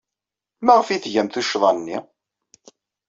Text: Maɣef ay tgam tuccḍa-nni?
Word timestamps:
Maɣef 0.65 0.87
ay 0.87 0.99
tgam 0.99 1.27
tuccḍa-nni? 1.29 1.97